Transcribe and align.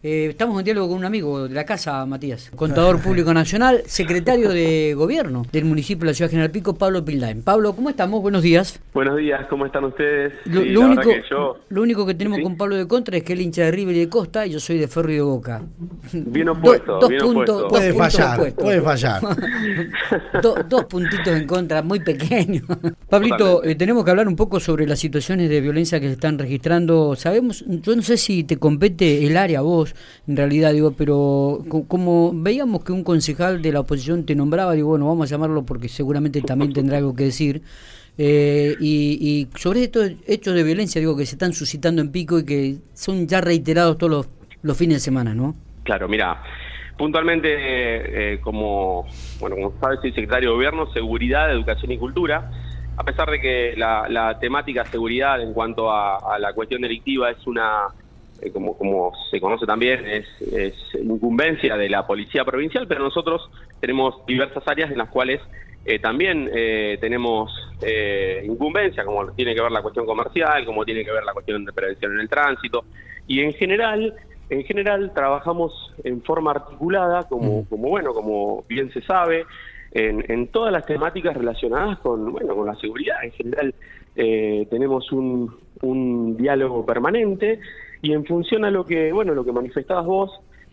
Eh, 0.00 0.26
estamos 0.30 0.56
en 0.60 0.64
diálogo 0.64 0.90
con 0.90 0.98
un 0.98 1.04
amigo 1.04 1.48
de 1.48 1.54
la 1.54 1.64
casa, 1.64 2.06
Matías, 2.06 2.52
contador 2.54 3.02
público 3.02 3.34
nacional, 3.34 3.82
secretario 3.86 4.50
de 4.50 4.94
gobierno 4.94 5.44
del 5.50 5.64
municipio 5.64 6.04
de 6.04 6.12
la 6.12 6.14
ciudad 6.14 6.30
General 6.30 6.52
Pico, 6.52 6.76
Pablo 6.76 7.04
Pildain. 7.04 7.42
Pablo, 7.42 7.74
¿cómo 7.74 7.90
estamos? 7.90 8.22
Buenos 8.22 8.42
días. 8.42 8.80
Buenos 8.94 9.16
días, 9.16 9.44
¿cómo 9.50 9.66
están 9.66 9.84
ustedes? 9.84 10.34
Lo, 10.44 10.82
único, 10.82 11.02
que 11.02 11.22
lo 11.70 11.82
único 11.82 12.06
que 12.06 12.14
tenemos 12.14 12.38
con 12.40 12.56
Pablo 12.56 12.76
de 12.76 12.86
contra 12.86 13.16
es 13.16 13.24
que 13.24 13.32
él 13.32 13.40
hincha 13.40 13.64
de 13.64 13.72
River 13.72 13.96
y 13.96 13.98
de 13.98 14.08
Costa 14.08 14.46
y 14.46 14.50
yo 14.50 14.60
soy 14.60 14.78
de 14.78 14.86
Ferro 14.86 15.10
y 15.10 15.16
de 15.16 15.22
Boca. 15.22 15.62
Bien 16.12 16.48
opuesto, 16.48 17.00
dos 17.00 17.08
bien 17.08 17.20
puntos, 17.20 17.64
puede, 17.68 17.92
fallar, 17.92 18.54
puede 18.54 18.80
fallar, 18.80 19.20
dos 20.40 20.84
puntitos 20.84 21.28
en 21.28 21.46
contra, 21.46 21.82
muy 21.82 21.98
pequeños. 21.98 22.62
Pablito, 23.08 23.64
eh, 23.64 23.74
tenemos 23.74 24.04
que 24.04 24.10
hablar 24.12 24.28
un 24.28 24.36
poco 24.36 24.60
sobre 24.60 24.86
las 24.86 25.00
situaciones 25.00 25.50
de 25.50 25.60
violencia 25.60 25.98
que 25.98 26.06
se 26.06 26.12
están 26.12 26.38
registrando. 26.38 27.16
Sabemos, 27.16 27.64
yo 27.66 27.96
no 27.96 28.02
sé 28.02 28.16
si 28.16 28.44
te 28.44 28.58
compete 28.58 29.26
el 29.26 29.36
área 29.36 29.60
vos, 29.60 29.87
en 30.26 30.36
realidad, 30.36 30.72
digo, 30.72 30.92
pero 30.92 31.64
como 31.88 32.32
veíamos 32.34 32.84
que 32.84 32.92
un 32.92 33.04
concejal 33.04 33.62
de 33.62 33.72
la 33.72 33.80
oposición 33.80 34.24
te 34.24 34.34
nombraba, 34.34 34.72
digo, 34.74 34.88
bueno, 34.88 35.06
vamos 35.06 35.30
a 35.30 35.34
llamarlo 35.34 35.64
porque 35.64 35.88
seguramente 35.88 36.40
también 36.42 36.72
tendrá 36.72 36.98
algo 36.98 37.14
que 37.14 37.24
decir. 37.24 37.62
Eh, 38.20 38.74
y, 38.80 39.46
sobre 39.54 39.84
estos 39.84 40.10
hechos 40.26 40.54
de 40.54 40.64
violencia, 40.64 41.00
digo, 41.00 41.16
que 41.16 41.24
se 41.24 41.36
están 41.36 41.52
suscitando 41.52 42.02
en 42.02 42.10
Pico 42.10 42.40
y 42.40 42.44
que 42.44 42.76
son 42.92 43.28
ya 43.28 43.40
reiterados 43.40 43.96
todos 43.96 44.28
los, 44.60 44.76
fines 44.76 44.96
de 44.96 45.00
semana, 45.00 45.34
¿no? 45.34 45.54
Claro, 45.84 46.08
mira, 46.08 46.42
puntualmente, 46.96 47.48
eh, 48.34 48.40
como, 48.40 49.06
bueno, 49.38 49.54
como 49.54 49.80
sabes, 49.80 50.00
soy 50.00 50.10
secretario 50.10 50.50
de 50.50 50.54
Gobierno, 50.56 50.92
Seguridad, 50.92 51.52
Educación 51.52 51.92
y 51.92 51.98
Cultura. 51.98 52.50
A 52.96 53.04
pesar 53.04 53.30
de 53.30 53.40
que 53.40 53.74
la, 53.76 54.36
temática 54.40 54.84
seguridad 54.86 55.40
en 55.40 55.52
cuanto 55.52 55.92
a 55.92 56.36
la 56.40 56.52
cuestión 56.52 56.82
delictiva 56.82 57.30
es 57.30 57.46
una 57.46 57.86
eh, 58.40 58.50
como, 58.50 58.76
como 58.76 59.12
se 59.30 59.40
conoce 59.40 59.66
también, 59.66 60.06
es, 60.06 60.26
incumbencia 61.02 61.76
de 61.76 61.88
la 61.88 62.06
Policía 62.06 62.44
Provincial, 62.44 62.86
pero 62.86 63.02
nosotros 63.02 63.50
tenemos 63.80 64.24
diversas 64.26 64.62
áreas 64.66 64.90
en 64.90 64.98
las 64.98 65.08
cuales 65.08 65.40
eh, 65.84 65.98
también 65.98 66.50
eh, 66.54 66.98
tenemos 67.00 67.50
incumbencia, 68.44 69.04
como 69.04 69.30
tiene 69.32 69.54
que 69.54 69.62
ver 69.62 69.70
la 69.70 69.82
cuestión 69.82 70.04
comercial, 70.04 70.64
como 70.64 70.84
tiene 70.84 71.04
que 71.04 71.12
ver 71.12 71.22
la 71.24 71.32
cuestión 71.32 71.64
de 71.64 71.72
prevención 71.72 72.12
en 72.14 72.20
el 72.20 72.28
tránsito, 72.28 72.84
y 73.28 73.40
en 73.40 73.52
general, 73.52 74.14
en 74.50 74.64
general 74.64 75.12
trabajamos 75.14 75.94
en 76.02 76.22
forma 76.22 76.50
articulada, 76.50 77.28
como, 77.28 77.68
como 77.68 77.88
bueno, 77.88 78.12
como 78.12 78.64
bien 78.68 78.92
se 78.92 79.00
sabe, 79.02 79.44
en, 79.92 80.24
en 80.28 80.48
todas 80.48 80.72
las 80.72 80.86
temáticas 80.86 81.36
relacionadas 81.36 81.98
con, 82.00 82.32
bueno, 82.32 82.54
con 82.54 82.66
la 82.66 82.74
seguridad. 82.76 83.22
En 83.22 83.32
general 83.32 83.74
tenemos 84.68 85.12
un, 85.12 85.54
un 85.82 86.36
diálogo 86.36 86.84
permanente 86.84 87.60
y 88.02 88.12
en 88.12 88.24
función 88.24 88.64
a 88.64 88.70
lo 88.70 88.84
que, 88.84 89.12
bueno, 89.12 89.34
lo 89.34 89.44
que 89.44 89.52
manifestabas 89.52 90.06
vos, 90.06 90.30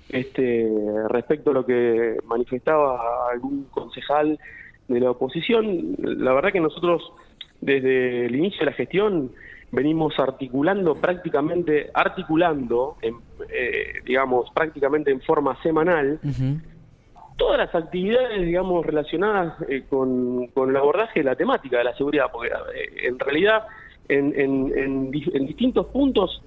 este, 0.10 0.68
respecto 1.10 1.52
a 1.52 1.54
lo 1.54 1.66
que 1.66 2.18
manifestaba 2.26 3.30
algún 3.32 3.66
concejal 3.66 4.40
de 4.88 5.00
la 5.00 5.12
oposición, 5.12 5.96
la 5.98 6.34
verdad 6.34 6.52
que 6.52 6.60
nosotros 6.60 7.02
desde 7.62 8.26
el 8.26 8.36
inicio 8.36 8.60
de 8.60 8.66
la 8.66 8.74
gestión 8.74 9.32
venimos 9.72 10.14
articulando 10.20 10.94
prácticamente, 10.96 11.90
articulando, 11.94 12.98
eh, 13.02 13.14
digamos, 14.06 14.50
prácticamente 14.54 15.12
en 15.12 15.22
forma 15.22 15.62
semanal, 15.64 16.20
todas 17.38 17.58
las 17.58 17.76
actividades, 17.76 18.46
digamos, 18.46 18.86
relacionadas 18.86 19.56
eh, 19.70 19.84
con, 19.90 20.48
con, 20.48 20.70
el 20.70 20.78
abordaje 20.78 21.20
de 21.20 21.26
la 21.26 21.36
temática 21.36 21.78
de 21.78 21.84
la 21.84 21.96
seguridad, 21.96 22.26
porque 22.32 22.50
eh, 22.50 23.08
en 23.08 23.20
realidad 23.20 23.64
en, 24.08 24.40
en, 24.40 24.72
en 24.76 25.46
distintos 25.46 25.88
puntos 25.88 26.42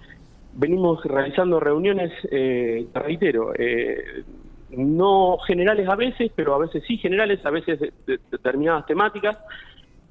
venimos 0.58 1.04
realizando 1.04 1.60
reuniones, 1.60 2.12
eh, 2.30 2.86
reitero, 2.92 3.52
eh, 3.56 4.24
no 4.70 5.38
generales 5.46 5.88
a 5.88 5.94
veces, 5.94 6.32
pero 6.34 6.54
a 6.54 6.58
veces 6.58 6.82
sí 6.86 6.96
generales, 6.98 7.44
a 7.46 7.50
veces 7.50 7.78
de, 7.80 8.20
determinadas 8.30 8.84
temáticas, 8.86 9.38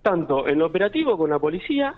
tanto 0.02 0.48
en 0.48 0.60
lo 0.60 0.68
operativo 0.68 1.18
con 1.18 1.30
la 1.30 1.38
policía, 1.38 1.94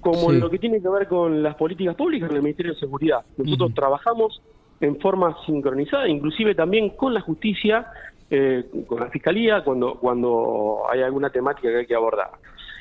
como 0.00 0.32
en 0.32 0.40
lo 0.40 0.48
que 0.48 0.58
tiene 0.58 0.80
que 0.80 0.88
ver 0.88 1.06
con 1.08 1.42
las 1.42 1.56
políticas 1.56 1.94
públicas 1.94 2.30
en 2.30 2.36
el 2.36 2.42
Ministerio 2.42 2.72
de 2.72 2.80
Seguridad. 2.80 3.20
Nosotros 3.36 3.74
trabajamos 3.74 4.40
en 4.80 4.98
forma 5.00 5.36
sincronizada, 5.44 6.08
inclusive 6.08 6.54
también 6.54 6.90
con 6.90 7.12
la 7.12 7.20
justicia, 7.20 7.86
eh, 8.30 8.64
con 8.86 9.00
la 9.00 9.08
fiscalía, 9.10 9.62
cuando, 9.62 9.94
cuando 9.94 10.82
hay 10.90 11.02
alguna 11.02 11.30
temática 11.30 11.68
que 11.68 11.78
hay 11.78 11.86
que 11.86 11.94
abordar. 11.94 12.30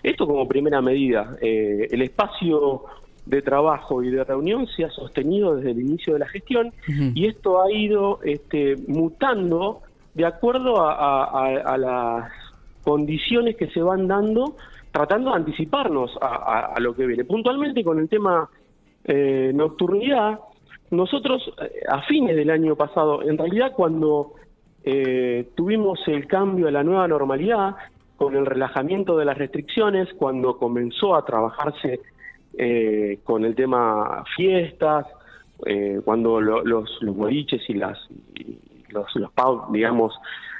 Esto 0.02 0.26
como 0.26 0.48
primera 0.48 0.82
medida. 0.82 1.38
Eh, 1.42 1.88
el 1.92 2.02
espacio 2.02 2.84
de 3.26 3.42
trabajo 3.42 4.02
y 4.02 4.10
de 4.10 4.24
reunión 4.24 4.68
se 4.68 4.86
ha 4.86 4.90
sostenido 4.90 5.56
desde 5.56 5.72
el 5.72 5.82
inicio 5.82 6.14
de 6.14 6.20
la 6.20 6.28
gestión 6.28 6.74
y 7.14 7.28
esto 7.28 7.62
ha 7.62 7.72
ido 7.72 8.20
este, 8.24 8.76
mutando 8.88 9.81
de 10.16 10.26
acuerdo 10.26 10.78
a, 10.81 11.78
las 11.78 12.31
condiciones 12.84 13.56
que 13.56 13.68
se 13.68 13.81
van 13.81 14.08
dando, 14.08 14.56
tratando 14.92 15.30
de 15.30 15.38
anticiparnos 15.38 16.18
a, 16.22 16.74
lo 16.80 16.96
que 16.96 17.06
viene. 17.06 17.24
Puntualmente 17.24 17.84
con 17.84 18.00
el 18.00 18.10
tema 18.10 18.50
eh, 19.04 19.52
nocturnidad, 19.54 20.40
nosotros 20.91 21.51
eh, 21.61 21.83
a 21.88 22.01
fines 22.03 22.35
del 22.35 22.50
año 22.50 22.75
pasado, 22.75 23.22
en 23.23 23.38
realidad 23.38 23.73
cuando 23.75 24.33
eh, 24.83 25.50
tuvimos 25.55 26.00
el 26.07 26.27
cambio 26.27 26.67
a 26.67 26.72
la 26.72 26.83
nueva 26.83 27.07
normalidad, 27.07 27.75
con 28.17 28.35
el 28.35 28.45
relajamiento 28.45 29.17
de 29.17 29.25
las 29.25 29.38
restricciones, 29.38 30.09
cuando 30.17 30.57
comenzó 30.57 31.16
a 31.16 31.23
trabajarse 31.23 32.01
eh, 32.57 33.19
con 33.23 33.45
el 33.45 33.55
tema 33.55 34.25
fiestas, 34.35 35.05
eh, 35.66 36.01
cuando 36.03 36.41
los, 36.41 36.66
los 36.66 37.16
boliches 37.16 37.61
y, 37.69 37.75
las, 37.75 37.97
los, 38.89 39.16
los 39.16 39.31
pubs, 39.31 39.71
digamos, 39.71 40.13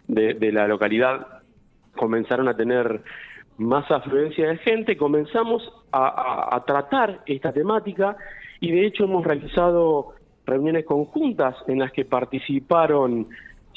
de, 0.08 0.52
la 0.52 0.68
localidad 0.68 1.28
comenzaron 1.96 2.48
a 2.48 2.56
tener 2.56 3.02
más 3.58 3.90
afluencia 3.92 4.48
de 4.48 4.58
gente, 4.58 4.98
comenzamos 4.98 5.62
a, 5.92 6.64
tratar 6.66 7.22
esta 7.26 7.52
temática 7.52 8.16
y 8.60 8.72
de 8.72 8.86
hecho 8.86 9.04
hemos 9.04 9.26
realizado 9.26 10.14
reuniones 10.50 10.86
conjuntas 10.86 11.56
en 11.68 11.80
las 11.80 11.92
que 11.92 12.06
participaron 12.06 13.28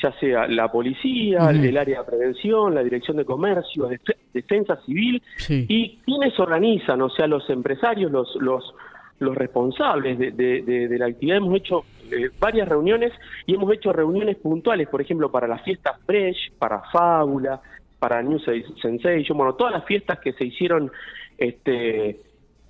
ya 0.03 0.13
sea 0.19 0.49
la 0.49 0.71
policía, 0.71 1.51
el 1.51 1.77
área 1.77 2.01
de 2.01 2.05
prevención, 2.05 2.75
la 2.75 2.83
dirección 2.83 3.17
de 3.17 3.25
comercio, 3.25 3.89
defensa 4.33 4.77
civil, 4.85 5.23
y 5.49 5.99
quienes 6.05 6.39
organizan, 6.41 7.01
o 7.03 7.11
sea, 7.11 7.29
los 7.29 7.49
empresarios, 7.49 8.11
los, 8.11 8.35
los, 8.41 8.75
los 9.21 9.37
responsables 9.37 10.19
de, 10.19 10.33
de, 10.33 10.99
la 10.99 11.07
actividad. 11.07 11.37
Hemos 11.37 11.57
hecho 11.57 11.85
eh, 12.11 12.31
varias 12.41 12.69
reuniones 12.69 13.13
y 13.47 13.55
hemos 13.55 13.73
hecho 13.73 13.93
reuniones 13.93 14.37
puntuales, 14.39 14.89
por 14.89 15.01
ejemplo, 15.01 15.31
para 15.31 15.47
las 15.47 15.63
fiestas 15.63 15.97
Fresh, 16.05 16.53
para 16.59 16.81
Fábula, 16.91 17.61
para 18.01 18.21
New 18.23 18.41
Sensation, 18.41 19.39
bueno, 19.39 19.55
todas 19.55 19.73
las 19.73 19.85
fiestas 19.85 20.19
que 20.19 20.33
se 20.33 20.45
hicieron 20.45 20.91
este, 21.39 22.21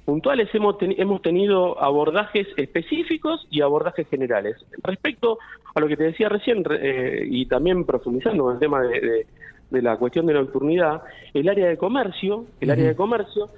puntuales 0.04 0.48
hemos, 0.54 0.76
hemos 0.80 1.22
tenido 1.22 1.80
abordajes 1.82 2.46
específicos 2.56 3.46
y 3.50 3.60
abordajes 3.60 4.08
generales. 4.08 4.56
Respecto 4.82 5.38
a 5.74 5.80
lo 5.80 5.88
que 5.88 5.96
te 5.96 6.04
decía 6.04 6.28
recién, 6.28 6.64
eh, 6.70 7.24
y 7.28 7.46
también 7.46 7.84
profundizando 7.84 8.48
en 8.48 8.54
el 8.54 8.60
tema 8.60 8.82
de, 8.82 9.26
la 9.70 9.96
cuestión 9.96 10.26
de 10.26 10.34
la 10.34 10.40
nocturnidad, 10.40 11.02
el 11.32 11.48
área 11.48 11.68
de 11.68 11.76
comercio, 11.76 12.44
el 12.60 12.70
área 12.70 12.88
de 12.88 12.96
comercio 12.96 13.48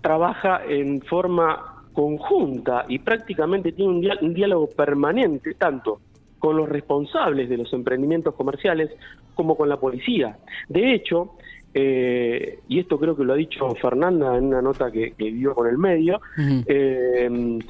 trabaja 0.00 0.62
en 0.66 1.02
forma 1.02 1.84
conjunta 1.92 2.86
y 2.88 3.00
prácticamente 3.00 3.72
tiene 3.72 3.90
un, 3.90 4.08
un 4.22 4.34
diálogo 4.34 4.68
permanente, 4.68 5.54
tanto 5.54 6.00
con 6.38 6.56
los 6.56 6.68
responsables 6.68 7.48
de 7.48 7.58
los 7.58 7.72
emprendimientos 7.72 8.34
comerciales 8.34 8.90
como 9.34 9.56
con 9.56 9.68
la 9.68 9.78
policía. 9.78 10.38
De 10.68 10.94
hecho, 10.94 11.34
eh, 11.80 12.58
y 12.66 12.80
esto 12.80 12.98
creo 12.98 13.16
que 13.16 13.22
lo 13.22 13.34
ha 13.34 13.36
dicho 13.36 13.72
Fernanda 13.76 14.36
en 14.36 14.46
una 14.46 14.60
nota 14.60 14.90
que, 14.90 15.14
dio 15.16 15.54
con 15.54 15.68
el 15.68 15.78
medio, 15.78 16.20
eh, 16.66 17.60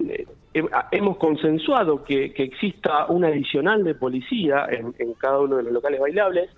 eh, 0.00 0.26
hemos 0.90 1.16
consensuado 1.16 2.02
que, 2.02 2.32
exista 2.36 3.06
un 3.06 3.24
adicional 3.24 3.84
de 3.84 3.94
policía 3.94 4.66
en, 4.68 4.92
cada 5.14 5.38
uno 5.38 5.58
de 5.58 5.62
los 5.62 5.72
locales 5.72 6.00
bailables, 6.00 6.50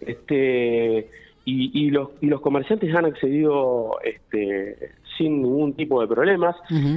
este, 0.00 1.10
y, 1.44 1.90
los, 1.90 2.08
y 2.22 2.26
los 2.28 2.40
comerciantes 2.40 2.94
han 2.94 3.04
accedido 3.04 3.98
este, 4.02 4.92
sin 5.18 5.42
ningún 5.42 5.74
tipo 5.74 6.00
de 6.00 6.08
problemas, 6.08 6.56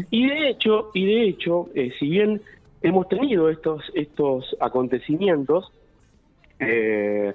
y 0.10 0.26
de 0.26 0.52
hecho, 0.52 0.92
y 0.94 1.06
de 1.06 1.24
hecho, 1.24 1.68
si 2.00 2.08
bien 2.08 2.40
hemos 2.82 3.10
tenido 3.10 3.50
estos, 3.50 3.84
estos 3.94 4.56
acontecimientos, 4.62 5.70
eh, 6.60 7.34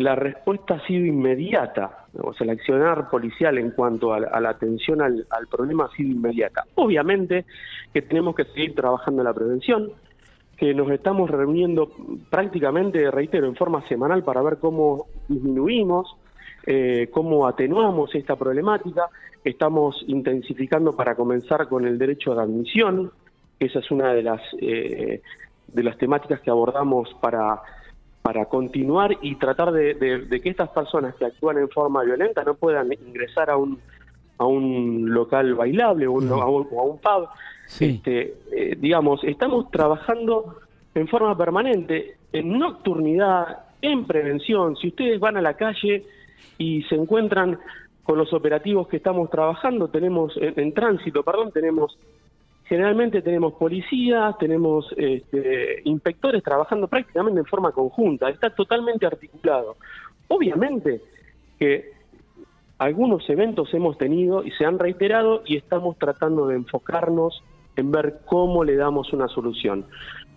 la 0.00 0.14
respuesta 0.14 0.74
ha 0.74 0.86
sido 0.86 1.04
inmediata, 1.04 2.06
o 2.22 2.32
sea, 2.32 2.46
el 2.46 2.50
accionar 2.50 3.10
policial 3.10 3.58
en 3.58 3.70
cuanto 3.72 4.14
a, 4.14 4.18
la 4.18 4.48
atención 4.48 5.02
al, 5.02 5.26
problema 5.50 5.84
ha 5.84 5.96
sido 5.96 6.10
inmediata. 6.10 6.64
Obviamente 6.76 7.44
que 7.92 8.00
tenemos 8.00 8.34
que 8.34 8.44
seguir 8.46 8.74
trabajando 8.74 9.20
en 9.20 9.26
la 9.26 9.34
prevención, 9.34 9.92
que 10.56 10.72
nos 10.72 10.90
estamos 10.90 11.28
reuniendo 11.28 11.90
prácticamente, 12.30 13.10
reitero, 13.10 13.46
en 13.46 13.56
forma 13.56 13.86
semanal 13.88 14.24
para 14.24 14.40
ver 14.40 14.56
cómo 14.58 15.06
disminuimos, 15.28 16.16
eh, 16.66 17.08
cómo 17.10 17.46
atenuamos 17.46 18.14
esta 18.14 18.36
problemática. 18.36 19.08
Estamos 19.44 20.02
intensificando 20.06 20.92
para 20.92 21.14
comenzar 21.14 21.68
con 21.68 21.86
el 21.86 21.98
derecho 21.98 22.34
de 22.34 22.42
admisión, 22.42 23.12
esa 23.58 23.80
es 23.80 23.90
una 23.90 24.14
de 24.14 24.22
las, 24.22 24.40
eh, 24.60 25.20
de 25.68 25.82
las 25.82 25.98
temáticas 25.98 26.40
que 26.40 26.50
abordamos 26.50 27.14
para, 27.20 27.60
para 28.22 28.46
continuar 28.46 29.16
y 29.22 29.36
tratar 29.36 29.72
de, 29.72 29.96
que 30.42 30.48
estas 30.48 30.68
personas 30.70 31.14
que 31.14 31.24
actúan 31.24 31.58
en 31.58 31.68
forma 31.70 32.02
violenta 32.02 32.44
no 32.44 32.54
puedan 32.54 32.92
ingresar 32.92 33.50
a 33.50 33.56
un, 33.56 33.78
a 34.38 34.44
un 34.44 35.12
local 35.12 35.54
bailable 35.54 36.06
o, 36.06 36.18
a, 36.18 36.46
un, 36.46 36.98
pub. 36.98 37.28
Este, 37.78 38.34
eh, 38.52 38.76
digamos, 38.78 39.22
estamos 39.24 39.70
trabajando 39.70 40.56
en 40.94 41.08
forma 41.08 41.36
permanente, 41.36 42.16
en 42.32 42.58
nocturnidad, 42.58 43.64
en 43.80 44.04
prevención. 44.06 44.76
Si 44.76 44.88
ustedes 44.88 45.18
van 45.18 45.36
a 45.36 45.42
la 45.42 45.54
calle 45.54 46.04
y 46.58 46.82
se 46.84 46.96
encuentran 46.96 47.58
con 48.02 48.18
los 48.18 48.32
operativos 48.32 48.88
que 48.88 48.96
estamos 48.96 49.30
trabajando, 49.30 49.88
tenemos 49.88 50.32
en, 50.36 50.74
tránsito, 50.74 51.22
perdón, 51.22 51.52
tenemos 51.52 51.96
generalmente 52.70 53.20
tenemos 53.20 53.54
policías, 53.54 54.38
tenemos 54.38 54.86
este, 54.96 55.82
inspectores 55.86 56.40
trabajando 56.40 56.86
prácticamente 56.86 57.40
en 57.40 57.46
forma 57.46 57.72
conjunta, 57.72 58.30
está 58.30 58.50
totalmente 58.50 59.04
articulado. 59.04 59.76
Obviamente 60.28 61.00
que 61.58 61.90
algunos 62.78 63.28
eventos 63.28 63.74
hemos 63.74 63.98
tenido 63.98 64.44
y 64.44 64.52
se 64.52 64.64
han 64.64 64.78
reiterado 64.78 65.42
y 65.46 65.56
estamos 65.56 65.98
tratando 65.98 66.46
de 66.46 66.54
enfocarnos 66.54 67.42
en 67.74 67.90
ver 67.90 68.20
cómo 68.24 68.62
le 68.62 68.76
damos 68.76 69.12
una 69.12 69.26
solución. 69.26 69.86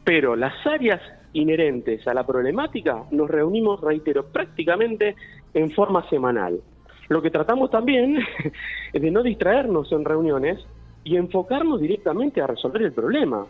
Pero 0.04 0.36
las 0.36 0.56
áreas 0.66 1.02
inherentes 1.34 2.08
a 2.08 2.16
la 2.16 2.26
problemática 2.26 3.04
nos 3.12 3.30
reunimos, 3.30 3.80
reitero, 3.80 4.26
prácticamente 4.26 5.16
en 5.54 5.70
forma 5.70 6.10
semanal. 6.10 6.62
Lo 7.10 7.22
que 7.22 7.30
tratamos 7.30 7.70
también 7.70 8.18
es 8.94 9.02
de 9.02 9.12
no 9.12 9.22
distraernos 9.22 9.92
en 9.92 10.04
reuniones 10.04 10.66
y 11.04 11.18
enfocarnos 11.18 11.82
directamente 11.82 12.42
a 12.42 12.48
resolver 12.48 12.82
el 12.84 12.94
problema, 12.94 13.46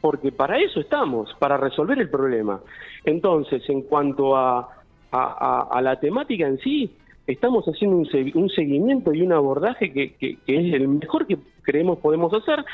porque 0.00 0.32
para 0.32 0.58
eso 0.58 0.80
estamos, 0.80 1.34
para 1.38 1.56
resolver 1.56 1.98
el 1.98 2.08
problema. 2.08 2.60
Entonces, 3.04 3.62
en 3.68 3.82
cuanto 3.82 4.36
a, 4.36 4.68
a, 5.12 5.80
la 5.82 5.98
temática 5.98 6.46
en 6.46 6.58
sí, 6.58 6.94
estamos 7.26 7.64
haciendo 7.66 7.96
un, 7.96 8.48
seguimiento 8.50 9.12
y 9.12 9.22
un 9.22 9.32
abordaje 9.32 9.92
que, 9.92 10.14
que, 10.14 10.38
es 10.46 10.74
el 10.74 10.88
mejor 10.88 11.26
que 11.26 11.38
creemos 11.62 11.98
podemos 11.98 12.32
hacer 12.32 12.64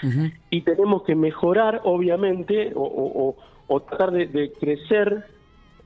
y 0.50 0.62
tenemos 0.62 1.02
que 1.05 1.14
mejorar, 1.14 1.81
obviamente, 1.84 2.72
o, 2.75 3.34
o, 3.69 3.81
tratar 3.81 4.12
de, 4.12 4.52
crecer 4.58 5.25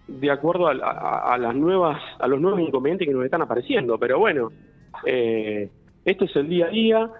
de 0.07 0.31
acuerdo 0.31 0.67
a, 0.67 1.39
las 1.39 1.55
nuevas 1.55 2.01
a 2.19 2.27
los 2.27 2.41
nuevos 2.41 2.61
inconvenientes 2.61 3.07
que 3.07 3.15
nos 3.15 3.25
están 3.25 3.43
apareciendo 3.43 3.97
pero 3.97 4.19
bueno 4.19 4.51
eh, 5.07 5.71
esto 6.05 6.25
es 6.25 6.35
el 6.35 6.49
día 6.49 6.67
a 6.67 6.71
día 6.71 7.11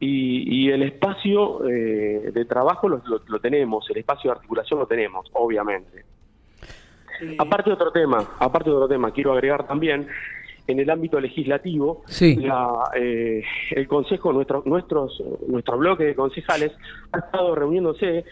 y, 0.00 0.70
el 0.70 0.82
espacio 0.82 1.68
eh, 1.68 2.30
de 2.32 2.44
trabajo 2.44 2.88
lo, 2.88 3.40
tenemos, 3.40 3.88
el 3.90 3.98
espacio 3.98 4.30
de 4.30 4.36
articulación 4.36 4.78
lo 4.78 4.86
tenemos, 4.86 5.28
obviamente. 5.32 6.04
Aparte 7.38 7.70
de 7.70 7.74
otro 7.74 7.90
tema, 7.90 8.24
aparte 8.38 8.70
de 8.70 8.76
otro 8.76 8.88
tema, 8.88 9.10
quiero 9.10 9.32
agregar 9.32 9.66
también 9.66 10.06
en 10.68 10.78
el 10.78 10.88
ámbito 10.90 11.18
legislativo, 11.18 12.04
eh, 12.20 13.42
el 13.70 13.88
Consejo, 13.88 14.32
nuestro, 14.32 14.62
nuestros, 14.66 15.20
nuestro 15.48 15.78
bloque 15.78 16.04
de 16.04 16.14
concejales 16.14 16.72
ha 17.10 17.18
estado 17.18 17.54
reuniéndose 17.54 18.24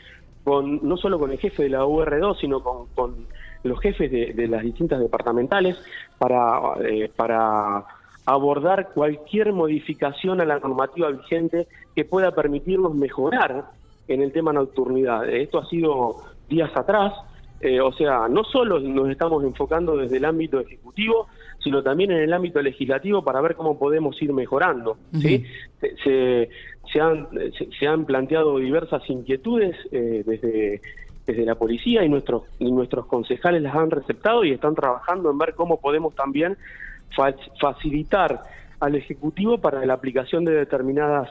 con 0.44 0.86
no 0.86 0.96
solo 0.96 1.18
con 1.18 1.32
el 1.32 1.38
jefe 1.38 1.64
de 1.64 1.70
la 1.70 1.84
UR2, 1.84 2.40
sino 2.40 2.62
con, 2.62 3.26
los 3.64 3.80
jefes 3.80 4.12
de, 4.12 4.46
las 4.46 4.62
distintas 4.62 5.00
departamentales 5.00 5.76
para, 6.18 6.74
eh, 6.88 7.10
para 7.16 7.84
abordar 8.26 8.90
cualquier 8.92 9.52
modificación 9.52 10.40
a 10.40 10.44
la 10.44 10.58
normativa 10.58 11.10
vigente 11.10 11.68
que 11.94 12.04
pueda 12.04 12.32
permitirnos 12.32 12.94
mejorar 12.94 13.66
en 14.08 14.20
el 14.20 14.32
tema 14.32 14.52
nocturnidad. 14.52 15.28
Esto 15.28 15.58
ha 15.58 15.66
sido 15.66 16.16
días 16.48 16.70
atrás, 16.76 17.14
eh, 17.60 17.80
o 17.80 17.92
sea, 17.92 18.28
no 18.28 18.44
solo 18.44 18.80
nos 18.80 19.08
estamos 19.10 19.42
enfocando 19.44 19.96
desde 19.96 20.18
el 20.18 20.24
ámbito 20.24 20.60
ejecutivo, 20.60 21.28
sino 21.62 21.82
también 21.82 22.10
en 22.10 22.18
el 22.18 22.32
ámbito 22.32 22.60
legislativo 22.60 23.22
para 23.22 23.40
ver 23.40 23.54
cómo 23.54 23.78
podemos 23.78 24.20
ir 24.20 24.32
mejorando. 24.32 24.98
¿sí? 25.12 25.44
se, 25.80 26.48
se, 26.92 27.00
han, 27.00 27.28
se, 27.78 27.86
han 27.86 28.04
planteado 28.04 28.58
diversas 28.58 29.08
inquietudes 29.08 29.76
eh, 29.92 30.22
desde, 30.26 30.80
desde 31.26 31.44
la 31.44 31.54
policía 31.54 32.04
y 32.04 32.08
nuestros, 32.08 32.42
y 32.58 32.70
nuestros 32.70 33.06
concejales 33.06 33.62
las 33.62 33.74
han 33.74 33.90
receptado 33.90 34.44
y 34.44 34.52
están 34.52 34.74
trabajando 34.74 35.30
en 35.30 35.38
ver 35.38 35.54
cómo 35.54 35.80
podemos 35.80 36.14
también 36.14 36.56
facilitar 37.60 38.42
al 38.80 38.94
Ejecutivo 38.94 39.58
para 39.58 39.84
la 39.86 39.94
aplicación 39.94 40.44
de 40.44 40.52
determinadas 40.52 41.28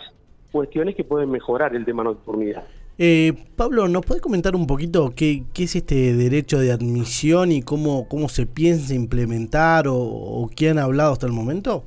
cuestiones 0.51 0.95
que 0.95 1.03
pueden 1.03 1.29
mejorar 1.29 1.75
el 1.75 1.85
tema 1.85 2.03
nocturnidad. 2.03 2.63
Eh, 2.97 3.33
Pablo, 3.57 3.87
¿nos 3.89 4.05
puede 4.05 4.21
comentar 4.21 4.55
un 4.55 4.67
poquito 4.67 5.13
qué, 5.15 5.43
es 5.57 5.75
este 5.75 6.13
derecho 6.13 6.59
de 6.59 6.71
admisión 6.71 7.51
y 7.51 7.61
cómo, 7.61 8.07
cómo 8.07 8.29
se 8.29 8.45
piensa 8.45 8.93
implementar 8.93 9.87
o, 9.87 9.95
o 9.95 10.49
qué 10.55 10.69
han 10.69 10.79
hablado 10.79 11.11
hasta 11.11 11.27
el 11.27 11.33
momento? 11.33 11.83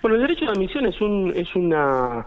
Bueno, 0.00 0.16
el 0.16 0.22
derecho 0.22 0.46
de 0.46 0.52
admisión 0.52 0.86
es, 0.86 1.00
un, 1.00 1.32
es 1.36 1.54
una, 1.54 2.26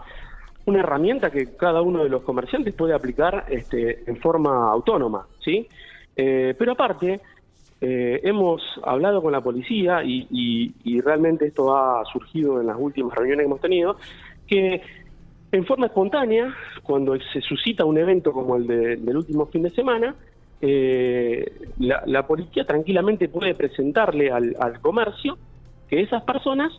una 0.66 0.80
herramienta 0.80 1.30
que 1.30 1.56
cada 1.56 1.82
uno 1.82 2.04
de 2.04 2.10
los 2.10 2.22
comerciantes 2.22 2.74
puede 2.74 2.94
aplicar 2.94 3.46
este, 3.48 4.08
en 4.08 4.16
forma 4.16 4.70
autónoma, 4.70 5.26
¿sí? 5.44 5.66
Eh, 6.16 6.54
pero 6.58 6.72
aparte, 6.72 7.20
eh, 7.80 8.20
hemos 8.24 8.60
hablado 8.82 9.22
con 9.22 9.32
la 9.32 9.40
policía 9.40 10.02
y, 10.04 11.00
realmente 11.00 11.46
esto 11.46 11.76
ha 11.76 12.04
surgido 12.12 12.60
en 12.60 12.66
las 12.66 12.76
últimas 12.78 13.14
reuniones 13.14 13.44
que 13.44 13.46
hemos 13.46 13.60
tenido, 13.60 13.96
que 14.46 14.82
en 15.52 15.64
forma 15.64 15.86
espontánea, 15.86 16.54
cuando 16.82 17.16
se 17.32 17.40
suscita 17.40 17.84
un 17.84 17.98
evento 17.98 18.32
como 18.32 18.56
el 18.56 18.66
del 18.66 19.16
último 19.16 19.46
fin 19.46 19.62
de 19.62 19.70
semana, 19.70 20.14
eh, 20.60 21.52
la, 21.78 22.26
policía 22.26 22.64
tranquilamente 22.64 23.28
puede 23.28 23.54
presentarle 23.54 24.30
al, 24.30 24.80
comercio 24.80 25.38
que 25.88 26.00
esas 26.00 26.22
personas 26.24 26.72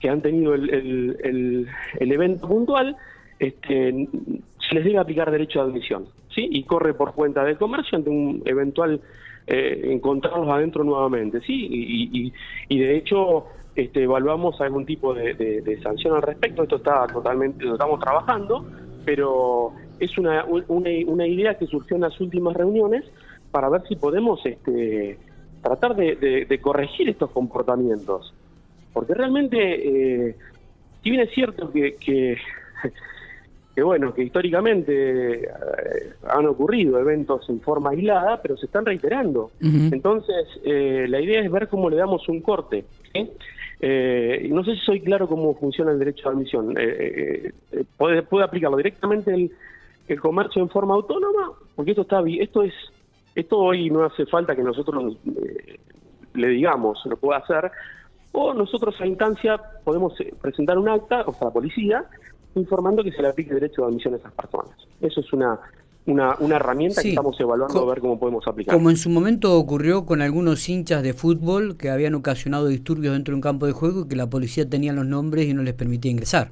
que 0.00 0.08
han 0.08 0.20
tenido 0.20 0.54
el, 0.54 1.68
evento 2.00 2.48
puntual, 2.48 2.96
este, 3.38 4.08
se 4.68 4.74
les 4.74 4.84
debe 4.84 4.98
aplicar 4.98 5.30
derecho 5.30 5.60
de 5.60 5.70
admisión, 5.70 6.06
¿sí? 6.34 6.48
Y 6.50 6.64
corre 6.64 6.92
por 6.92 7.14
cuenta 7.14 7.44
del 7.44 7.56
comercio 7.56 7.96
ante 7.96 8.10
un 8.10 8.42
eventual 8.44 9.00
eh, 9.46 9.90
encontrarlos 9.92 10.48
adentro 10.48 10.84
nuevamente, 10.84 11.40
¿sí? 11.42 11.68
Y, 11.70 12.32
y, 12.68 12.78
de 12.78 12.96
hecho 12.96 13.46
este, 13.74 14.04
evaluamos 14.04 14.60
algún 14.60 14.86
tipo 14.86 15.12
de, 15.12 15.78
sanción 15.82 16.16
al 16.16 16.22
respecto, 16.22 16.62
esto 16.62 16.76
está 16.76 17.06
totalmente, 17.06 17.64
lo 17.64 17.74
estamos 17.74 18.00
trabajando, 18.00 18.64
pero 19.04 19.72
es 20.00 20.16
una, 20.16 20.44
una, 20.46 21.26
idea 21.26 21.58
que 21.58 21.66
surgió 21.66 21.96
en 21.96 22.02
las 22.02 22.18
últimas 22.20 22.54
reuniones 22.54 23.04
para 23.50 23.68
ver 23.68 23.82
si 23.86 23.96
podemos 23.96 24.44
este, 24.46 25.18
tratar 25.62 25.94
de, 25.94 26.58
corregir 26.62 27.10
estos 27.10 27.30
comportamientos, 27.30 28.32
porque 28.92 29.12
realmente, 29.12 30.28
eh, 30.28 30.36
si 31.02 31.10
bien 31.10 31.22
es 31.22 31.34
cierto 31.34 31.70
que 31.70 31.96
que 31.96 32.38
bueno, 33.82 34.14
que 34.14 34.22
históricamente 34.22 35.44
eh, 35.44 35.48
han 36.28 36.46
ocurrido 36.46 36.98
eventos 36.98 37.48
en 37.48 37.60
forma 37.60 37.90
aislada, 37.90 38.40
pero 38.40 38.56
se 38.56 38.66
están 38.66 38.86
reiterando. 38.86 39.50
Entonces, 39.60 40.46
eh, 40.64 41.06
la 41.08 41.20
idea 41.20 41.40
es 41.40 41.50
ver 41.50 41.68
cómo 41.68 41.90
le 41.90 41.96
damos 41.96 42.28
un 42.28 42.40
corte. 42.40 42.84
Eh, 43.80 44.48
no 44.50 44.64
sé 44.64 44.74
si 44.74 44.80
soy 44.80 45.00
claro 45.00 45.26
cómo 45.26 45.54
funciona 45.56 45.90
el 45.90 45.98
derecho 45.98 46.28
de 46.28 46.34
admisión. 46.34 46.74
¿puede, 47.96 48.22
¿Puede 48.22 48.44
aplicarlo 48.44 48.76
directamente 48.76 49.34
el, 49.34 49.50
el 50.06 50.20
comercio 50.20 50.62
en 50.62 50.68
forma 50.68 50.94
autónoma? 50.94 51.52
Porque 51.74 51.90
esto 51.90 52.02
está 52.02 52.22
esto 52.26 52.62
es 52.62 52.72
esto 53.34 53.58
hoy 53.58 53.90
no 53.90 54.04
hace 54.04 54.26
falta 54.26 54.54
que 54.54 54.62
nosotros 54.62 55.16
le 56.34 56.48
digamos, 56.48 57.04
lo 57.06 57.16
puede 57.16 57.40
hacer, 57.40 57.72
o 58.32 58.54
nosotros 58.54 58.94
a 59.00 59.06
instancia 59.06 59.60
podemos 59.84 60.14
presentar 60.40 60.78
un 60.78 60.88
acta, 60.88 61.22
o 61.26 61.32
sea, 61.32 61.48
la 61.48 61.52
policía, 61.52 62.04
informando 62.54 63.02
que 63.02 63.12
se 63.12 63.22
le 63.22 63.28
aplique 63.28 63.52
derecho 63.52 63.82
de 63.82 63.88
admisión 63.88 64.14
a 64.14 64.16
esas 64.18 64.32
personas. 64.32 64.72
Eso 65.00 65.20
es 65.20 65.32
una, 65.32 65.58
una, 66.06 66.36
una 66.38 66.56
herramienta 66.56 67.02
que 67.02 67.10
estamos 67.10 67.38
evaluando 67.40 67.80
a 67.80 67.86
ver 67.86 68.00
cómo 68.00 68.18
podemos 68.18 68.46
aplicar. 68.46 68.74
Como 68.74 68.90
en 68.90 68.96
su 68.96 69.10
momento 69.10 69.56
ocurrió 69.56 70.04
con 70.06 70.22
algunos 70.22 70.68
hinchas 70.68 71.02
de 71.02 71.14
fútbol 71.14 71.76
que 71.76 71.90
habían 71.90 72.14
ocasionado 72.14 72.68
disturbios 72.68 73.14
dentro 73.14 73.32
de 73.32 73.36
un 73.36 73.42
campo 73.42 73.66
de 73.66 73.72
juego 73.72 74.02
y 74.02 74.08
que 74.08 74.16
la 74.16 74.28
policía 74.28 74.68
tenía 74.68 74.92
los 74.92 75.06
nombres 75.06 75.46
y 75.46 75.54
no 75.54 75.62
les 75.62 75.74
permitía 75.74 76.10
ingresar. 76.10 76.50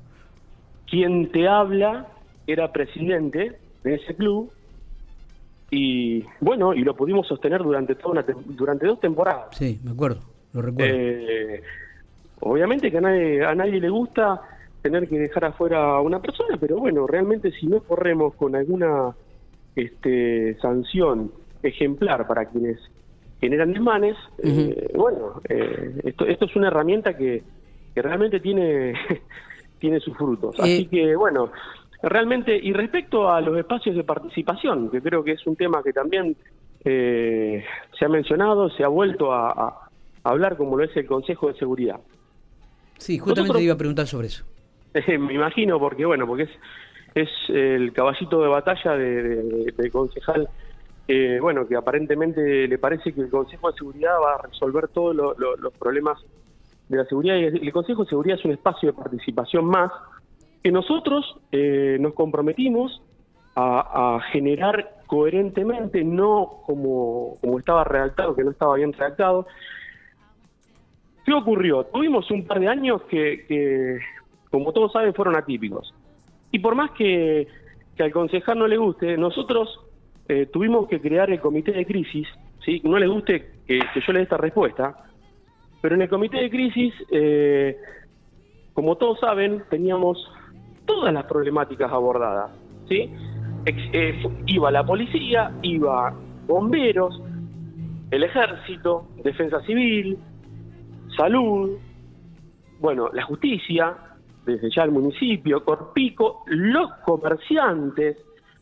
Quien 0.88 1.30
te 1.32 1.49
habla 1.49 2.09
era 2.47 2.73
presidente 2.73 3.59
de 3.85 3.94
ese 3.94 4.14
club 4.14 4.50
y 5.75 6.23
bueno, 6.40 6.75
y 6.75 6.85
lo 6.85 6.94
pudimos 6.94 7.26
sostener 7.26 7.62
durante 7.62 7.94
toda 7.94 8.11
una 8.11 8.25
durante 8.44 8.87
dos 8.87 9.00
temporadas. 9.00 9.56
Sí, 9.56 9.80
me 9.82 9.92
acuerdo, 9.92 10.21
lo 10.52 10.61
recuerdo. 10.61 10.94
Eh, 10.94 11.62
obviamente 12.40 12.90
que 12.90 12.99
a 12.99 13.00
nadie, 13.00 13.42
a 13.42 13.54
nadie 13.54 13.80
le 13.80 13.88
gusta 13.88 14.42
tener 14.82 15.08
que 15.08 15.18
dejar 15.18 15.44
afuera 15.46 15.96
a 15.96 16.00
una 16.00 16.20
persona, 16.20 16.56
pero 16.60 16.78
bueno, 16.78 17.06
realmente 17.06 17.52
si 17.52 17.66
no 17.66 17.80
corremos 17.80 18.34
con 18.34 18.56
alguna 18.56 19.14
este, 19.76 20.56
sanción 20.60 21.32
ejemplar 21.62 22.26
para 22.26 22.46
quienes 22.46 22.78
generan 23.40 23.72
desmanes, 23.72 24.16
eh, 24.42 24.92
bueno, 24.94 25.40
eh, 25.48 26.00
esto, 26.04 26.26
esto 26.26 26.44
es 26.44 26.56
una 26.56 26.68
herramienta 26.68 27.16
que, 27.16 27.42
realmente 27.94 28.40
tiene, 28.40 28.94
tiene 29.78 30.00
sus 30.00 30.16
frutos. 30.16 30.58
Así 30.58 30.86
que 30.86 31.14
bueno, 31.14 31.50
realmente, 32.02 32.56
y 32.56 32.72
respecto 32.72 33.30
a 33.30 33.40
los 33.40 33.56
espacios 33.58 33.96
de 33.96 34.04
participación, 34.04 34.90
que 34.90 35.00
creo 35.00 35.22
que 35.22 35.32
es 35.32 35.46
un 35.46 35.56
tema 35.56 35.82
que 35.82 35.92
también 35.92 36.36
eh, 36.84 37.64
se 37.98 38.04
ha 38.04 38.08
mencionado, 38.08 38.70
se 38.70 38.82
ha 38.82 38.88
vuelto 38.88 39.32
a, 39.32 39.88
hablar 40.24 40.56
como 40.56 40.76
lo 40.76 40.84
es 40.84 40.96
el 40.96 41.06
Consejo 41.06 41.48
de 41.48 41.58
Seguridad. 41.58 42.00
Sí, 42.96 43.18
justamente 43.18 43.58
te 43.58 43.64
iba 43.64 43.74
a 43.74 43.78
preguntar 43.78 44.06
sobre 44.06 44.28
eso. 44.28 44.44
me 45.18 45.34
imagino, 45.34 45.78
porque 45.78 46.04
bueno, 46.04 46.26
porque 46.26 46.44
es, 46.44 46.50
es 47.14 47.30
el 47.49 47.92
caballito 47.92 48.42
de 48.42 48.49
batalla 48.49 48.92
de, 48.96 49.72
del 49.76 49.90
concejal, 49.90 50.49
bueno, 51.40 51.66
que 51.66 51.76
aparentemente 51.76 52.66
le 52.66 52.78
parece 52.78 53.12
que 53.12 53.20
el 53.20 53.28
Consejo 53.28 53.70
de 53.70 53.76
Seguridad 53.76 54.14
va 54.25 54.34
a 54.34 54.42
resolver 54.46 54.88
todos 54.88 55.14
los 55.14 55.72
problemas 55.75 56.18
de 56.88 56.96
la 56.96 57.04
seguridad. 57.04 57.37
Y 57.37 57.66
el 57.66 57.72
Consejo 57.72 58.04
de 58.04 58.08
Seguridad 58.08 58.38
es 58.38 58.44
un 58.44 58.52
espacio 58.52 58.90
de 58.90 58.96
participación 58.96 59.66
más 59.66 59.90
que 60.62 60.70
nosotros 60.70 61.37
eh, 61.50 61.96
nos 62.00 62.14
comprometimos 62.14 63.02
a, 63.54 64.20
generar 64.30 65.02
coherentemente, 65.06 66.04
no 66.04 66.62
como, 66.64 67.37
como 67.42 67.58
estaba 67.58 67.84
redactado, 67.84 68.34
que 68.34 68.44
no 68.44 68.52
estaba 68.52 68.76
bien 68.76 68.94
redactado. 68.94 69.46
¿Qué 71.26 71.34
ocurrió? 71.34 71.84
Tuvimos 71.84 72.30
un 72.30 72.46
par 72.46 72.61
de 72.61 72.68
años 72.68 73.02
que, 73.11 73.99
como 74.52 74.73
todos 74.73 74.92
saben, 74.92 75.14
fueron 75.14 75.35
atípicos. 75.35 75.92
Y 76.52 76.61
por 76.61 76.76
más 76.76 76.92
que, 76.92 77.49
que 77.97 78.02
al 78.02 78.12
concejal 78.12 78.59
no 78.59 78.68
le 78.68 78.76
guste, 78.76 79.16
nosotros 79.16 79.80
eh, 80.28 80.47
tuvimos 80.52 80.87
que 80.88 81.00
crear 81.00 81.30
el 81.30 81.40
comité 81.40 81.73
de 81.73 81.87
crisis, 81.87 82.28
¿sí? 82.64 82.80
no 82.85 82.99
le 82.99 83.09
guste 83.09 83.50
que, 83.66 83.78
yo 83.78 84.12
le 84.12 84.21
dé 84.21 84.23
esta 84.25 84.37
respuesta, 84.37 84.94
pero 85.80 85.94
en 85.94 86.02
el 86.02 86.09
comité 86.09 86.37
de 86.37 86.50
crisis, 86.50 86.94
eh, 87.11 87.76
como 88.75 88.97
todos 88.97 89.18
saben, 89.21 89.64
teníamos 89.71 90.30
todas 90.85 91.12
las 91.14 91.25
problemáticas 91.25 91.90
abordadas, 91.90 92.50
¿sí? 92.88 93.11
Eh, 93.64 94.23
iba 94.47 94.71
la 94.71 94.85
policía, 94.85 95.50
iba 95.62 96.14
bomberos, 96.47 97.21
el 98.11 98.23
ejército, 98.23 99.09
defensa 99.25 99.61
civil, 99.62 100.18
salud, 101.16 101.78
bueno, 102.80 103.09
la 103.12 103.23
justicia, 103.23 103.97
desde 104.44 104.70
ya 104.70 104.82
el 104.82 104.90
municipio, 104.90 105.64
Corpico, 105.64 106.42
los 106.46 106.92
comerciantes, 107.04 108.16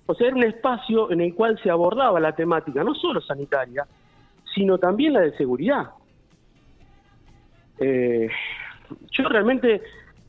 o 0.06 0.14
sea, 0.14 0.26
era 0.26 0.36
un 0.36 0.44
espacio 0.44 1.10
en 1.10 1.20
el 1.20 1.34
cual 1.34 1.58
se 1.62 1.70
abordaba 1.70 2.18
la 2.20 2.34
temática, 2.34 2.82
no 2.82 2.94
solo 2.94 3.20
sanitaria, 3.20 3.86
sino 4.54 4.78
también 4.78 5.12
la 5.12 5.20
de 5.20 5.36
seguridad. 5.36 5.90
Eh, 7.78 8.28
yo 9.12 9.28
realmente 9.28 9.82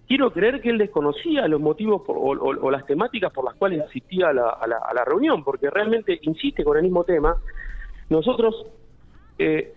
quiero 0.08 0.32
creer 0.32 0.62
que 0.62 0.70
él 0.70 0.78
desconocía 0.78 1.48
los 1.48 1.60
motivos 1.60 2.04
o, 2.06 2.70
las 2.70 2.86
temáticas 2.86 3.32
por 3.34 3.46
las 3.46 3.56
cuales 3.56 3.82
asistía 3.82 4.30
a 4.30 4.34
la, 4.34 5.06
reunión, 5.06 5.44
porque 5.44 5.70
realmente 5.70 6.20
insiste 6.22 6.64
con 6.64 6.78
el 6.78 6.84
mismo 6.84 7.04
tema. 7.04 7.36
Nosotros, 8.10 8.68
eh, 9.38 9.74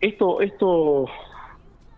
esto, 0.00 0.40
esto, 0.40 1.06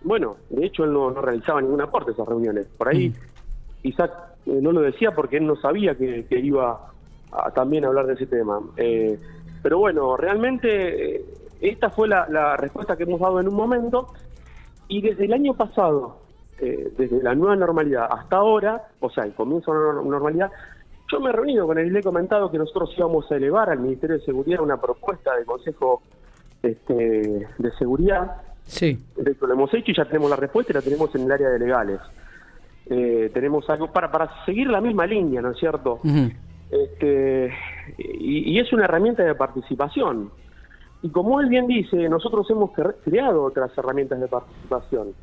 bueno, 0.03 0.37
de 0.49 0.67
hecho 0.67 0.85
él 0.85 0.93
no, 0.93 1.11
realizaba 1.11 1.61
ningún 1.61 1.81
aporte 1.81 2.11
a 2.11 2.15
esas 2.15 2.29
reuniones. 2.29 2.67
Por 2.77 2.89
ahí 2.89 3.11
mm. 3.11 3.87
Isaac 3.87 4.13
eh, 4.47 4.59
no 4.61 4.73
lo 4.73 4.81
decía 4.81 5.13
porque 5.13 5.37
él 5.37 5.47
no 5.47 5.57
sabía 5.57 5.97
que, 5.97 6.27
iba 6.31 6.91
a 7.33 7.51
también 7.53 7.85
hablar 7.85 8.07
de 8.07 8.15
ese 8.15 8.27
tema. 8.27 8.61
Eh, 8.77 9.19
pero 9.63 9.79
bueno, 9.79 10.17
realmente 10.17 11.25
esta 11.61 11.91
fue 11.91 12.09
la, 12.09 12.27
la 12.29 12.57
respuesta 12.57 12.97
que 12.97 13.05
hemos 13.05 13.21
dado 13.21 13.41
en 13.41 13.49
un 13.49 13.55
momento. 13.55 14.09
Y 14.89 15.03
desde 15.03 15.27
el 15.27 15.33
año 15.33 15.55
pasado, 15.55 16.17
eh, 16.63 16.93
desde 16.99 17.23
la 17.23 17.35
nueva 17.35 17.57
normalidad 17.57 18.07
hasta 18.11 18.37
ahora, 18.37 18.89
o 19.01 19.09
sea, 19.09 19.25
el 19.25 19.33
comienzo 19.33 19.73
de 19.73 19.95
la 19.95 20.03
normalidad, 20.03 20.51
yo 21.11 21.19
me 21.19 21.31
he 21.31 21.33
reunido 21.33 21.67
con 21.67 21.79
él 21.79 21.87
y 21.87 21.91
le 21.91 22.01
he 22.01 22.03
comentado 22.03 22.51
que 22.51 22.59
nosotros 22.59 22.93
íbamos 22.99 23.31
a 23.33 23.37
elevar 23.37 23.71
al 23.71 23.79
Ministerio 23.79 24.19
de 24.19 24.25
Seguridad 24.27 24.61
una 24.61 24.79
propuesta 24.79 25.35
del 25.37 25.47
Consejo 25.47 26.03
este, 26.63 27.47
de 27.57 27.71
Seguridad. 27.79 28.43
Sí. 28.71 28.99
De 29.17 29.33
hecho, 29.33 29.47
lo 29.47 29.55
hemos 29.55 29.75
hecho 29.75 29.91
y 29.91 29.95
ya 29.97 30.05
tenemos 30.05 30.31
la 30.31 30.37
respuesta 30.37 30.73
y 30.73 30.75
la 30.75 30.83
tenemos 30.83 31.15
en 31.15 31.23
el 31.23 31.33
área 31.33 31.49
de 31.49 31.59
legales. 31.59 32.01
Eh, 32.87 33.31
tenemos 33.35 33.69
algo 33.69 33.93
para, 33.93 34.11
para 34.11 34.45
seguir 34.45 34.69
la 34.69 34.81
misma 34.81 35.07
línea, 35.07 35.43
¿no 35.43 35.51
es 35.51 35.59
cierto? 35.59 36.01
este, 36.71 37.53
y, 37.99 38.53
y, 38.53 38.59
es 38.59 38.73
una 38.73 38.85
herramienta 38.85 39.25
de 39.25 39.35
participación. 39.35 40.31
Y 41.03 41.11
como 41.11 41.41
él 41.41 41.49
bien 41.49 41.67
dice, 41.67 42.09
nosotros 42.09 42.49
hemos 42.51 42.71
creado 43.05 43.45
otras 43.45 43.77
herramientas 43.77 44.21
de 44.21 44.29
participación. 44.29 45.15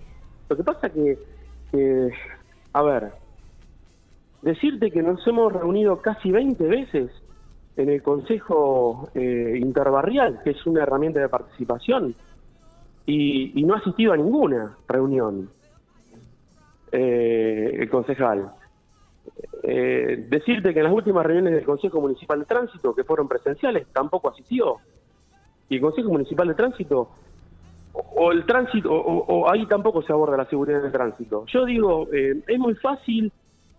Lo 0.49 0.57
que 0.57 0.63
pasa 0.63 0.89
que, 0.89 1.17
a 2.73 2.81
ver, 2.81 3.11
decirte 4.41 4.91
que 4.91 5.03
nos 5.03 5.25
hemos 5.27 5.53
reunido 5.53 6.01
casi 6.01 6.31
20 6.31 6.63
veces 6.65 7.11
en 7.75 7.89
el 7.89 8.01
Consejo 8.01 9.09
eh, 9.13 9.57
Interbarrial, 9.59 10.41
que 10.43 10.51
es 10.51 10.65
una 10.65 10.83
herramienta 10.83 11.19
de 11.19 11.29
participación, 11.29 12.15
y, 13.07 13.63
no 13.63 13.73
ha 13.73 13.77
asistido 13.77 14.13
a 14.13 14.17
ninguna 14.17 14.77
reunión 14.87 15.49
eh, 16.91 17.77
el 17.79 17.89
concejal. 17.89 18.51
Eh, 19.63 20.27
decirte 20.29 20.73
que 20.73 20.79
en 20.79 20.85
las 20.85 20.93
últimas 20.93 21.25
reuniones 21.25 21.53
del 21.53 21.65
Consejo 21.65 21.99
Municipal 21.99 22.39
de 22.39 22.45
Tránsito, 22.45 22.93
que 22.93 23.03
fueron 23.03 23.27
presenciales, 23.27 23.87
tampoco 23.91 24.29
asistió. 24.29 24.77
Y 25.69 25.75
el 25.75 25.81
Consejo 25.81 26.09
Municipal 26.09 26.47
de 26.47 26.53
Tránsito 26.53 27.09
o 28.15 28.31
el 28.31 28.45
tránsito, 28.45 28.91
o, 28.91 29.49
ahí 29.49 29.65
tampoco 29.65 30.01
se 30.01 30.13
aborda 30.13 30.37
la 30.37 30.45
seguridad 30.45 30.81
del 30.81 30.91
tránsito. 30.91 31.45
Yo 31.47 31.65
digo, 31.65 32.07
eh, 32.13 32.41
es 32.47 32.59
muy 32.59 32.75
fácil 32.75 33.31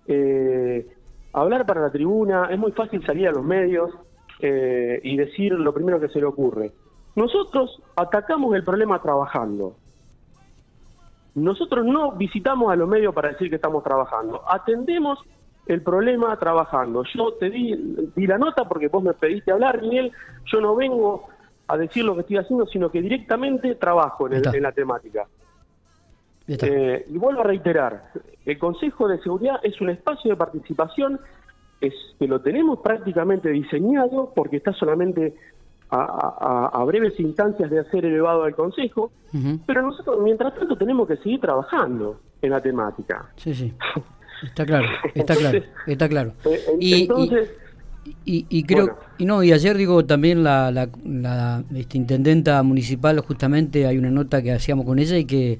eh, 0.06 0.86
hablar 1.32 1.66
para 1.66 1.80
la 1.80 1.90
tribuna, 1.90 2.48
es 2.50 2.58
muy 2.58 2.72
fácil 2.72 3.04
salir 3.04 3.28
a 3.28 3.32
los 3.32 3.44
medios 3.44 3.90
eh, 4.40 5.00
y 5.02 5.16
decir 5.16 5.52
lo 5.52 5.72
primero 5.72 6.00
que 6.00 6.08
se 6.08 6.18
le 6.18 6.26
ocurre. 6.26 6.72
Nosotros 7.18 7.82
atacamos 7.96 8.54
el 8.54 8.62
problema 8.62 9.02
trabajando. 9.02 9.74
Nosotros 11.34 11.84
no 11.84 12.12
visitamos 12.12 12.70
a 12.70 12.76
los 12.76 12.88
medios 12.88 13.12
para 13.12 13.30
decir 13.30 13.50
que 13.50 13.56
estamos 13.56 13.82
trabajando, 13.82 14.40
atendemos 14.48 15.18
el 15.66 15.82
problema 15.82 16.36
trabajando. 16.38 17.02
Yo 17.12 17.32
te 17.32 17.50
di, 17.50 17.74
di 18.14 18.24
la 18.24 18.38
nota 18.38 18.68
porque 18.68 18.86
vos 18.86 19.02
me 19.02 19.14
pediste 19.14 19.50
hablar, 19.50 19.82
Miguel, 19.82 20.12
yo 20.46 20.60
no 20.60 20.76
vengo 20.76 21.26
a 21.66 21.76
decir 21.76 22.04
lo 22.04 22.14
que 22.14 22.20
estoy 22.20 22.36
haciendo, 22.36 22.66
sino 22.66 22.88
que 22.88 23.02
directamente 23.02 23.74
trabajo 23.74 24.28
en, 24.28 24.62
la 24.62 24.70
temática. 24.70 25.26
Eh, 26.46 27.04
y 27.08 27.18
vuelvo 27.18 27.40
a 27.40 27.44
reiterar, 27.44 28.12
el 28.46 28.58
Consejo 28.58 29.08
de 29.08 29.18
Seguridad 29.18 29.58
es 29.64 29.80
un 29.80 29.90
espacio 29.90 30.30
de 30.30 30.36
participación 30.36 31.18
es 31.80 31.94
que 32.18 32.26
lo 32.26 32.40
tenemos 32.40 32.80
prácticamente 32.80 33.50
diseñado 33.50 34.32
porque 34.34 34.56
está 34.56 34.72
solamente 34.72 35.34
a, 35.90 36.84
breves 36.86 37.18
instancias 37.18 37.70
de 37.70 37.80
hacer 37.80 38.04
elevado 38.04 38.44
al 38.44 38.54
Consejo, 38.54 39.10
pero 39.66 39.82
nosotros 39.82 40.18
mientras 40.22 40.54
tanto 40.54 40.76
tenemos 40.76 41.08
que 41.08 41.16
seguir 41.18 41.40
trabajando 41.40 42.20
en 42.42 42.50
la 42.50 42.60
temática. 42.60 43.30
Sí, 43.36 43.54
sí. 43.54 43.74
Está 44.42 44.64
claro, 44.64 44.88
está 45.14 45.34
claro, 45.34 45.62
está 45.86 46.08
claro. 46.08 46.32
Eh, 46.44 46.60
y, 46.78 47.02
entonces, 47.02 47.50
y, 48.24 48.62
creo, 48.64 48.98
y 49.18 49.24
no, 49.24 49.42
y 49.42 49.52
ayer 49.52 49.76
digo 49.76 50.04
también 50.04 50.44
la, 50.44 50.70
la, 50.70 51.64
este, 51.74 51.98
intendenta 51.98 52.62
municipal, 52.62 53.18
justamente 53.20 53.86
hay 53.86 53.98
una 53.98 54.10
nota 54.10 54.42
que 54.42 54.52
hacíamos 54.52 54.86
con 54.86 54.98
ella 54.98 55.18
y 55.18 55.24
que 55.24 55.58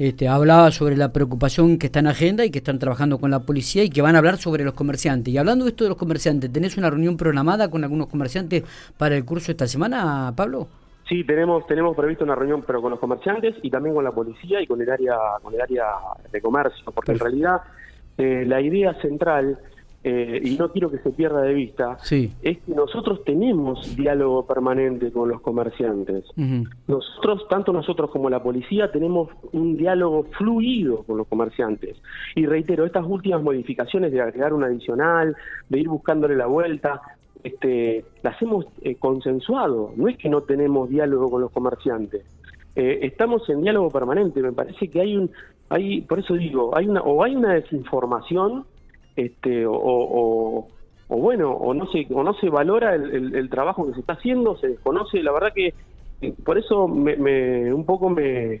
este, 0.00 0.28
hablaba 0.28 0.70
sobre 0.70 0.96
la 0.96 1.12
preocupación 1.12 1.78
que 1.78 1.88
está 1.88 1.98
en 1.98 2.06
agenda 2.06 2.42
y 2.42 2.50
que 2.50 2.56
están 2.56 2.78
trabajando 2.78 3.18
con 3.18 3.30
la 3.30 3.40
policía 3.40 3.84
y 3.84 3.90
que 3.90 4.00
van 4.00 4.14
a 4.14 4.18
hablar 4.18 4.38
sobre 4.38 4.64
los 4.64 4.72
comerciantes. 4.72 5.34
Y 5.34 5.36
hablando 5.36 5.66
de 5.66 5.72
esto 5.72 5.84
de 5.84 5.90
los 5.90 5.98
comerciantes, 5.98 6.50
¿tenés 6.50 6.78
una 6.78 6.88
reunión 6.88 7.18
programada 7.18 7.70
con 7.70 7.84
algunos 7.84 8.06
comerciantes 8.06 8.64
para 8.96 9.14
el 9.14 9.26
curso 9.26 9.50
esta 9.52 9.66
semana, 9.66 10.32
Pablo? 10.34 10.68
Sí, 11.06 11.22
tenemos 11.24 11.66
tenemos 11.66 11.94
previsto 11.94 12.24
una 12.24 12.34
reunión, 12.34 12.64
pero 12.66 12.80
con 12.80 12.92
los 12.92 12.98
comerciantes 12.98 13.56
y 13.62 13.68
también 13.68 13.94
con 13.94 14.02
la 14.02 14.12
policía 14.12 14.62
y 14.62 14.66
con 14.66 14.80
el 14.80 14.88
área 14.88 15.16
con 15.42 15.52
el 15.52 15.60
área 15.60 15.84
de 16.32 16.40
comercio, 16.40 16.92
porque 16.94 17.12
en 17.12 17.18
realidad 17.18 17.60
eh, 18.16 18.44
la 18.46 18.62
idea 18.62 18.94
central 19.02 19.58
eh, 20.02 20.40
y 20.42 20.56
no 20.56 20.72
quiero 20.72 20.90
que 20.90 20.98
se 20.98 21.10
pierda 21.10 21.42
de 21.42 21.52
vista, 21.52 21.98
es 22.10 22.58
que 22.58 22.74
nosotros 22.74 23.22
tenemos 23.24 23.96
diálogo 23.96 24.46
permanente 24.46 25.12
con 25.12 25.28
los 25.28 25.42
comerciantes. 25.42 26.24
Nosotros, 26.86 27.46
tanto 27.50 27.72
nosotros 27.72 28.10
como 28.10 28.30
la 28.30 28.42
policía, 28.42 28.90
tenemos 28.90 29.28
un 29.52 29.76
diálogo 29.76 30.24
fluido 30.38 31.02
con 31.02 31.18
los 31.18 31.26
comerciantes. 31.26 32.00
Y 32.34 32.46
reitero, 32.46 32.86
estas 32.86 33.04
últimas 33.06 33.42
modificaciones 33.42 34.10
de 34.10 34.22
agregar 34.22 34.54
un 34.54 34.64
adicional, 34.64 35.36
de 35.68 35.80
ir 35.80 35.88
buscándole 35.88 36.34
la 36.34 36.46
vuelta, 36.46 37.02
este, 37.44 38.04
las 38.22 38.40
hemos 38.40 38.64
eh, 38.80 38.94
consensuado. 38.94 39.92
No 39.96 40.08
es 40.08 40.16
que 40.16 40.30
no 40.30 40.40
tenemos 40.42 40.88
diálogo 40.88 41.30
con 41.30 41.42
los 41.42 41.50
comerciantes. 41.50 42.24
Eh, 42.74 43.00
estamos 43.02 43.46
en 43.50 43.60
diálogo 43.60 43.90
permanente. 43.90 44.40
Me 44.40 44.52
parece 44.52 44.88
que 44.88 45.00
hay 45.00 45.16
un, 45.16 45.30
hay, 45.68 46.00
por 46.02 46.20
eso 46.20 46.34
digo, 46.34 46.74
hay 46.74 46.88
una, 46.88 47.02
o 47.02 47.22
hay 47.22 47.36
una 47.36 47.52
desinformación 47.52 48.64
este, 49.16 49.64
o, 49.66 50.68
bueno, 51.08 51.50
o 51.52 51.74
no 51.74 51.86
se, 51.90 52.06
o 52.10 52.22
no 52.22 52.34
se 52.34 52.48
valora 52.48 52.94
el, 52.94 53.48
trabajo 53.50 53.86
que 53.86 53.94
se 53.94 54.00
está 54.00 54.14
haciendo, 54.14 54.56
se 54.56 54.68
desconoce, 54.68 55.22
la 55.22 55.32
verdad 55.32 55.52
que 55.54 55.74
por 56.44 56.58
eso 56.58 56.86
me, 56.86 57.72
un 57.72 57.84
poco 57.84 58.10
me, 58.10 58.60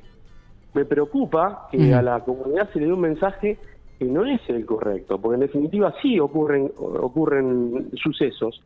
me 0.74 0.84
preocupa 0.84 1.68
que 1.70 1.94
a 1.94 2.02
la 2.02 2.20
comunidad 2.20 2.70
se 2.72 2.80
le 2.80 2.86
dé 2.86 2.92
un 2.92 3.00
mensaje 3.00 3.58
que 3.98 4.04
no 4.06 4.24
es 4.24 4.40
el 4.48 4.64
correcto, 4.64 5.20
porque 5.20 5.34
en 5.34 5.40
definitiva 5.40 5.94
sí 6.00 6.18
ocurren, 6.18 6.72
ocurren 6.76 7.90
sucesos, 8.02 8.62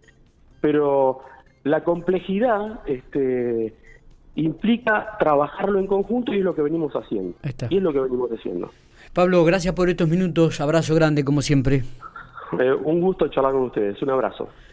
pero 0.60 1.20
la 1.64 1.82
complejidad 1.82 2.80
este, 2.86 3.74
implica 4.36 5.16
trabajarlo 5.18 5.78
en 5.78 5.86
conjunto 5.86 6.32
y 6.32 6.38
es 6.38 6.44
lo 6.44 6.54
que 6.54 6.62
venimos 6.62 6.92
haciendo. 6.94 7.36
Y 7.68 7.78
es 7.78 7.82
lo 7.82 7.92
que 7.92 8.00
venimos 8.00 8.30
haciendo. 8.30 8.70
Pablo, 9.14 9.44
gracias 9.44 9.75
por 9.75 9.88
estos 9.88 10.09
minutos. 10.09 10.61
Abrazo 10.61 10.94
grande, 10.94 11.25
como 11.25 11.40
siempre. 11.40 11.85
Eh, 12.59 12.73
un 12.73 13.00
gusto 13.00 13.28
charlar 13.28 13.52
con 13.52 13.62
ustedes. 13.62 14.02
Un 14.02 14.11
abrazo. 14.11 14.49